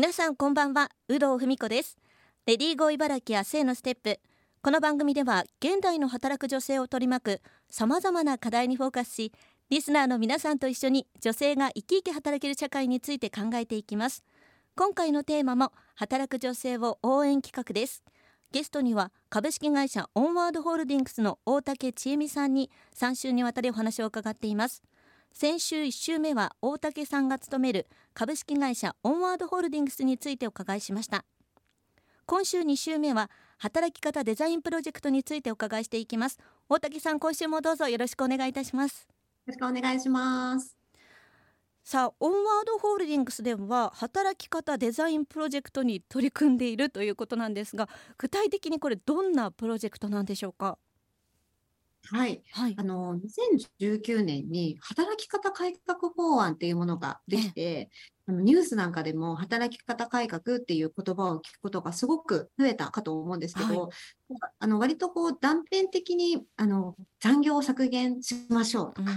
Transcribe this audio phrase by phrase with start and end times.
[0.00, 1.98] 皆さんこんばんは有働文子です。
[2.46, 4.18] レディーゴー茨城や性のステップ。
[4.62, 9.30] この番組では現代の働く女性を取り巻くさまざまな課題にフォーカスし
[9.68, 14.24] リスナーの皆さんと一緒に女性が生き生き働ける社会について考えていきます。
[14.74, 18.02] 今回のテーマも働く女性を応援企画です。
[18.52, 24.82] ゲストには株式会社オンワードホールディングスの大竹千恵美さんに3週にわたりお話を伺っています。
[25.32, 31.24] 先週1週目は大竹さんが勤める株式会社オンワードホールディングスについてお伺いしました。
[32.26, 36.38] 今週2週目は働き方デザインプロジェクトについてお伺いしていきます。
[36.68, 39.08] 大竹さん今週もどうぞよろしくお願いいたします。
[39.10, 39.14] よ
[39.46, 40.76] ろしくお願いします。
[41.82, 50.76] さあオンワードホールディングスでは働き方デザインプロジェクトに取り組んでいるということなんですが具体的にこれどんなプロジェクトなんでしょうか？
[52.08, 53.18] はい、はい、あの
[53.80, 57.90] 2019年に働き方改革法案っていうものができて、
[58.26, 63.90] あのニュースなんかでも働き方改革っていう言葉を聞くことがすごく増えたかと思うんですけど、はい、
[64.58, 69.12] あの割とこう断片的にあの残業を削減しましょうとか、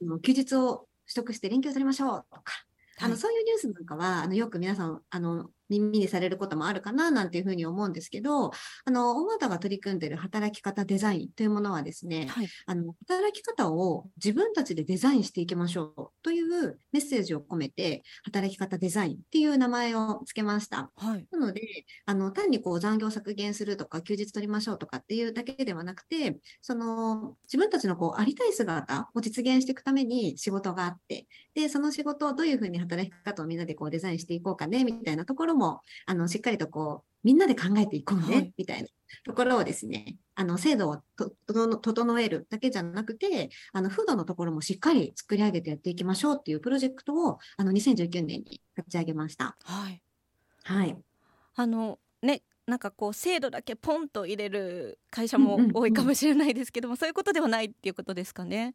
[0.00, 2.52] うん、休日を取得して連休取りましょうとか、
[3.00, 8.50] あのそういうニュースなんかはあのよく皆さんあの耳にされることもあるかななんていうふうに思うんですけど、
[8.84, 20.90] あの、大和が取り組んでいる働き方デザインというものはですね、はい、あの、働き方を自分たちでデザインしていきましょうというメッセージを込めて、働き方デザインっていう名前を付けました。
[20.96, 21.62] はい、なので、
[22.06, 38.88] あの、単にこう残業削減するとか、休日取りましょうとかっていうだけではなくて、その、自分たちのこう、ありたい姿を実現していくために仕事があって、で、その仕事をどういうふうに働き方をみんなでこうデザインしていこうかね、みたいなところもも、あの、しっかりとこう、みんなで考えていこうね、はい、みたいな
[39.24, 40.98] ところをですね、あの、制度を
[41.78, 49.56] 整えるだけじゃなくて、あの、風土のところもしっかり作り上げてやっていきましょうっていうプロジェクトを、あの、2019年に立ち上げました。
[49.62, 50.02] はい。
[50.64, 50.96] はい。
[51.54, 58.74] あの、ね、なんかこう制度だけポンと入れる会社も多いかもしれないですけども、うんうんうん、そういうことではないっていうことですかね。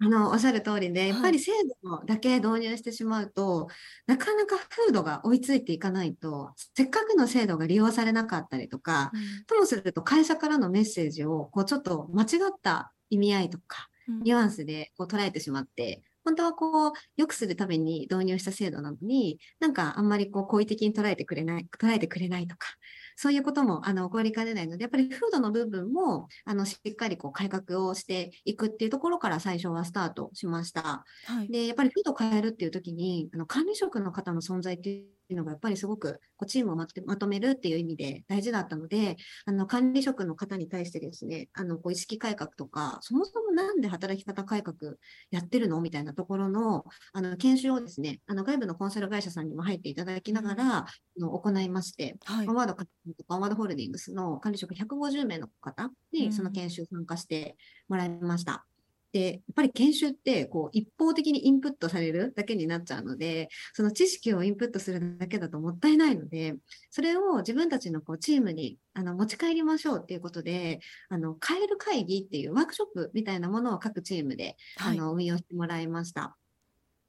[0.00, 1.50] あの、おっしゃる通りで、やっぱり制
[1.82, 3.68] 度だけ導入してしまうと、
[4.06, 13.88] なかなか風土が追いついていかないと、せっかくの制度が利用されなかったりとか、うん、ともすると会社からのメッセージを、こう、ちょっと間違った意味合いとか、
[14.22, 22.68] ニュアンスでこう捉えてしまって、本当はこう、良くするために導入した制度なのに、なんかあんまりこう、好意的に捉えてくれない、捉えてくれないとか、
[23.20, 31.04] そういうことも、あの、起こりかねないので、やっぱり風土の部分も、あの、しっかりこう、改革をしていくっていうところから最初はスタートしました。
[31.26, 39.16] はい、で、やっぱり風土を変えるっていう時に、あの、管理職の方の存在っていういうのがやっぱりすごくこうチームをまとめるっていう意味で大事だったので、
[39.46, 44.76] あの管理職の方に対してですね、あのこう意識改革とか、そもそもなんで働き方改革
[45.30, 57.56] やってるのみたいなところのあの研修をですね、あの外部のコンサル会社さんにも入っていただきながら、うん、の行いまして、はい、ワードとかワードホールディングスの管理職150名の方にその研修参加して
[57.88, 58.64] もらいました。
[59.12, 66.56] で、やっぱり研修ってこう一方的にインプットされるだけになっちゃうので、その知識をインプットするだけだともったいないので、
[66.90, 76.36] それを自分たちのこうチームにあの持ち帰りましょうっていうことで、あの、変える会議っていうワークショップみたいなものを各チームで、はい、あの運用してもらいました。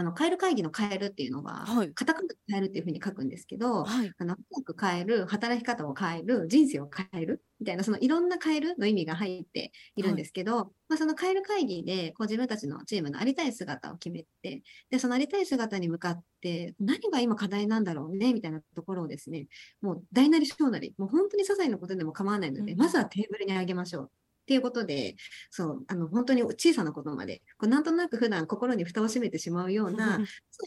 [0.00, 10.02] あの、変える会議の変えるっていうのは、はい、カタカナで変えるっていうふうに書くんですけど、はい、あの、早く変える、働き方を変える、人生を変える、みたいな、そのいろんな変えるの意味が入ってい。
[10.02, 19.48] るんですけど、はい、まあ、その変える会議で、こう自分たちのチームのありたい姿を決めて、で、そのありたい姿に向かって、何が今課題なんだろうね、みたいなところをですね、
[19.82, 24.10] もう大なり小なり、もう本当に些細なことでも構わないので、うん、まずはテーブルに上げましょう。
[24.50, 25.14] っていうことで、
[25.52, 30.26] そう、あの、本当に小さなことまで、こうなんとなく普段心に蓋を閉めてしまうような、そうい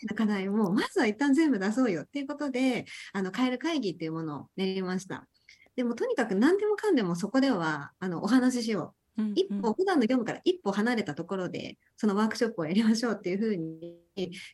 [0.09, 5.27] う課題を、まずは一旦全部出そうよっていうことで、あの、変える会議っていうものを練りました。
[5.75, 9.21] でも、とにかく何でもかんでもそこでは、あの、お話ししよう。
[9.35, 13.97] 一歩、普段の業務から一歩離れたところで、そのワークショップをやりましょうっていうふうに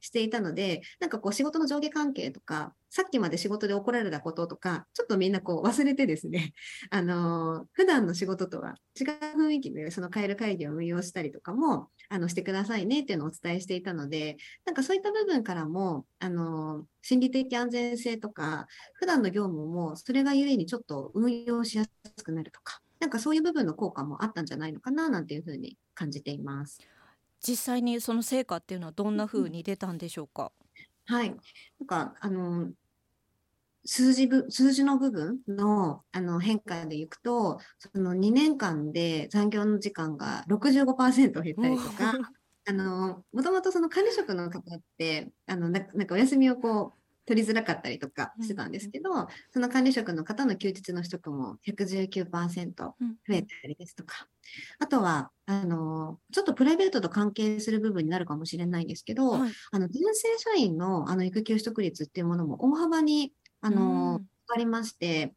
[0.01, 6.53] していたので、なんかこう仕事の上下関係とか、さっきまで仕事で怒られたこととか、ちょっとみんなこう忘れてですね、
[6.89, 9.07] あの、普段の仕事とは違う
[9.47, 21.85] 雰囲気でその変える会議を運用したりとかも、あの、してくださいねっていうのをお伝えしていたので、なんかそういった部分からも、あの、心理的安全性とか、普段の業務もそれがゆえにちょっと運用しや
[22.17, 26.79] すくなるとか、なんかそういう部分の効果もあったんじゃないのかななんていうふうに感じています。
[27.41, 30.51] 実際にその成果っていうのはどんなふうに出たんでしょうか？
[31.09, 31.29] うん、はい。
[31.31, 31.35] な
[31.83, 32.73] んかあの
[33.85, 42.19] 数字部、数字の部分のあの変化でいくと、その2年間で残業の時間が65%減ったりとか、
[42.67, 46.98] あの、もともとその管理職の方って、あの、なんかお休みをこう、
[47.29, 49.11] 取りづらかったりとかしてたんですけど、
[49.51, 52.95] その管理職の方の休日の取得も119%増
[53.29, 54.27] えたりですとか、
[54.79, 63.31] あとは、あの、ちょっとプライベートと関係する部分になるかもしれないんですけど、はい、あの、男性社員のあの育休取得率っていうものも大幅に、
[63.61, 65.35] あの、上がりまして、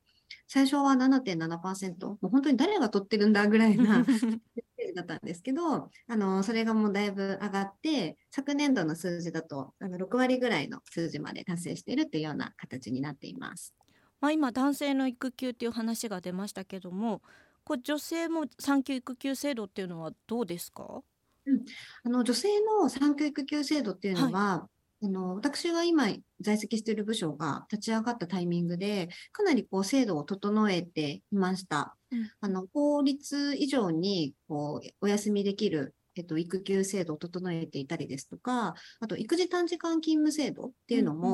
[0.49, 4.07] 最初は7.7%、もう本当に誰が取ってるんだぐらいな
[4.95, 13.75] だったんですけど、あの、それがもうだいぶ上がって、昨年度の数字だと、あの、6割ぐらいの数字まで達成しているっていうような形になっています。
[14.21, 17.23] まあ、今、男性の育休っていう話が出ましたけども、
[17.65, 21.03] こ女性も産休育休制度っていうのはどうですか、
[21.47, 21.65] うん、
[22.05, 24.69] あの女性の産休育休制度っていうのは、は
[25.03, 26.09] い、あの私が今
[26.41, 31.97] 在籍している部署が立ち上がったタイミングでかなりこう制度を整えていました。
[32.13, 41.29] うん、あの法律以上にこうお休みできるえっと、育休制度を整えていたりですとか、あと育児短時間勤務制度っていうのも、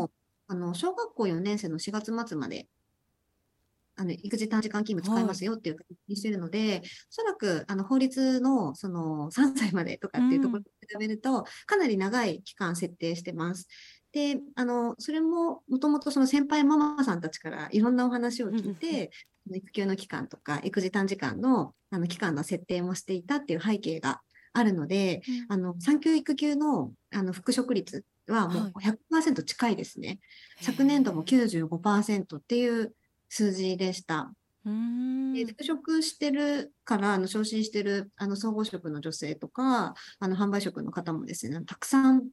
[0.49, 2.69] うんうん、あの小学校4年生の4月末まで
[3.99, 13.67] あの育児短時間勤務使いますよっていう形にしてるので、はい、おそらくあの法律のその3歳までとかっていうところに比べると、かなり長い期間設定してます。
[14.13, 19.11] で、あの、それももともとその先輩ママさんたちからいろんなお話を聞いて、
[19.49, 24.21] うん、育休の期間とか育児短時間のあの期間の設定もしていたっていう背景が
[24.53, 28.73] あるので、うん、あの産休育休のあの復職率はもう
[29.13, 30.21] 100%近いですね。
[30.57, 32.95] はい、昨年度も95%っていう
[33.29, 34.33] 数字でした。
[35.35, 42.29] で復職してるからあの昇進してるあの総合職の女性とかあの販売職の方もですねたくさん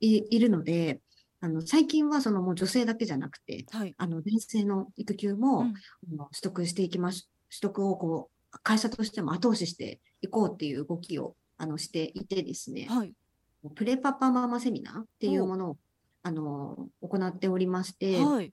[0.00, 1.00] いるので
[1.46, 5.74] あの最近はそのもう女性だけじゃなくて、はい、あの男性の育休も、うん、
[6.16, 13.14] 取得していきます取得をこう会社としても後押ししていこうっていう動きをあのしていてですね、はい、
[13.76, 15.76] プレパパママセミナーっていうものを
[16.24, 18.52] あの行っておりまして、はい、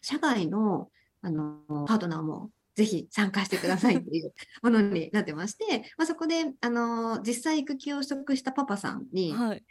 [0.00, 0.88] 社外の
[1.20, 1.56] あの、
[1.88, 4.32] パートナーもぜひ参加してくださいという
[4.62, 9.64] ものになってまして、まあ、そこで、あの、実際育休を取得したパパさんに、はい、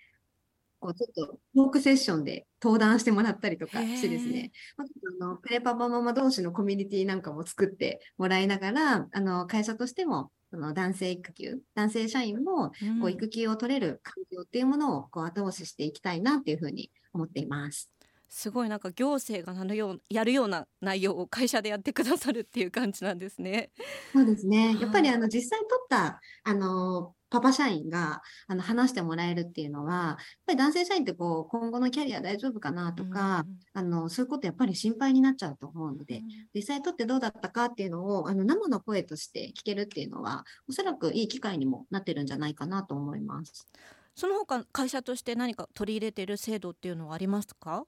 [0.79, 4.88] こうちょっとトークセッションで登壇してもらったりとかしてですね、まあ、
[5.24, 12.69] あのプレパパママ同士のコミュニティなんかも作ってもらいながら、あの会社としてもその男性育休、男性社員も
[13.01, 17.91] こう育休を取れる環境っていうものをこう後押ししていきたいなっていうふうに思っています。
[18.29, 23.71] すごいなんか行政がなるようやるような内容を会社でやってくださるっていう感じなんですね。
[24.13, 24.77] そうですね。
[24.79, 30.15] やっぱりあの実際取ったあのパパ社員があの話してもらえるっていうのは、やっ
[30.45, 43.68] ぱり男性社員ってこう今後のキャリア大丈夫かなとか、うん、あのそういうことやっぱり心配になっちゃうと思うので、うん、実際取ってどうだったかっていうのをあの生の声として聞けるっていうのは、おそらくいい機会にもなってるんじゃないかなと思います。
[44.15, 47.83] その他会社として何か取り入れている制度っていうのはありますか？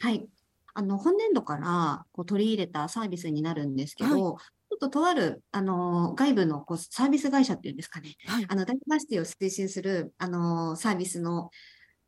[0.00, 0.26] はい。
[0.72, 4.44] あの、本年度からこう取り入れたサービスになるんですけど、はい、
[4.80, 11.50] ととある、あの、外部のこうサービス会社っていうんですかね、はい、あの、ダイバーシティを推進する、あの、サービスの、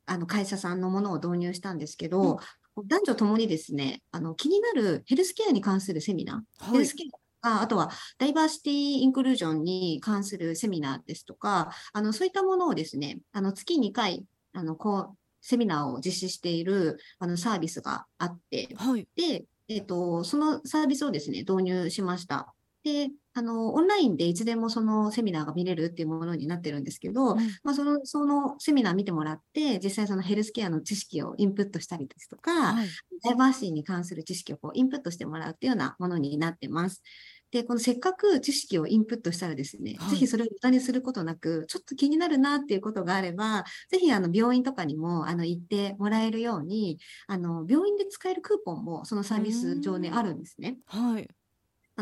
[0.06, 2.40] あの、会社さんのものを導入したんですけど、
[2.76, 22.54] うん、男女ともにですね、あの、気になるヘルスケアに関するセミナー、はい、ヘルスケアああとは、ダイバーシティインクルージョンに関するセミナーですとか、あの、そういったものをですね、あの、月2回、あの、こう、セミナーを実施しているあのサービスがあって、はい、で、えっ、ー、と、そのサービスをですね、導入しました。
[22.84, 32.88] で、あの、オンラインでいつでもそのセミナーが見れるっていうものになってるんですけど、うん、まあ、その、そのセミナー見てもらって、実際そのヘルスケアの知識をインプットしたりですとか、はい、
[33.24, 37.02] ダイバーシティに関する知識をこうインプットしてもらうっていうようなものになってます。
[37.52, 50.78] で、このせっかく知識をインプットしたらですね、はい、ぜひそれを無駄にすることなく、ちょっと気になるなっていうことがあれば、ぜひあの病院とかにもあの行ってもらえるように、あの病院で使えるクーポンもそのサービス上にあるんですね。
[50.86, 51.28] はい。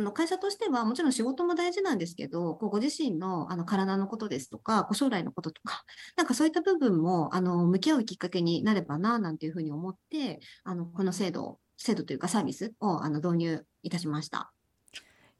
[0.00, 5.84] あの会社としてはもちろん仕事も大事なんですけど、こうご自身のあの体のことですとか、ご将来のこととか、
[6.16, 14.52] なんかそういった部分もあの向き合うきっかけになればな、なんていうふうに思って、あのこの制度、制度というかサービスをあの導入いたしました。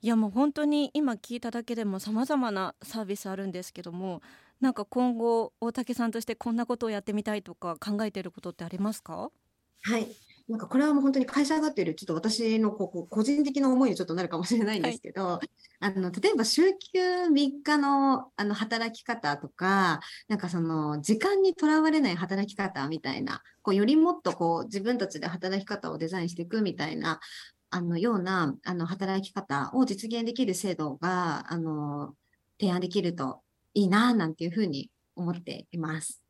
[0.02, 4.22] いやもう本当に今聞いただけでもさまざまなサービスあるんですけども
[4.58, 9.30] なんか今後大竹さんとしてこんなことをやってみたいとか考えていることってありますか？
[9.82, 27.20] はいなんかこれはもう本当に会社上がっているちょっと私のここ個人的な思いにちょっとなるかもしれないんですけど、はい、あの例えば週休3日のあの働き方とかなんかその時間にとらわれない働き方みたいなこうよりもっとこう自分たちで働き方をデザインしていくみたいな
[27.70, 32.14] あのようなあの働き方を実現できる制度があの
[32.58, 33.42] 提案できると
[33.74, 36.20] いいななんていうふうに思っています。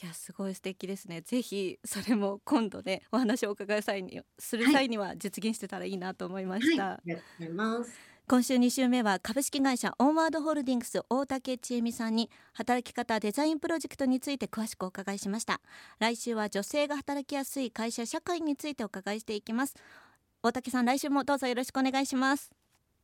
[0.00, 1.20] いやすごい素敵ですね。
[1.20, 8.12] ぜひそれも今度ねお話をお伺い際にする際には実現してたらいいなと思いました、はい、ありがとうございます。
[8.28, 15.60] 今週2週目は株式会社オンワードホールディングス大竹千恵美さんに働き方デザインプロジェクトについて詳しくお伺いしました。
[15.98, 19.74] 来週は女性が働きやすい会社社会についてお伺いしていきます。
[20.42, 22.50] 大竹さん来週もどうぞよろしくお願いします。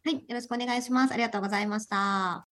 [0.05, 1.13] はいよろしくお願いします。
[1.13, 2.48] ありがとうございました